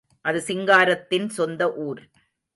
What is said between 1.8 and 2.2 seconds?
ஊர்.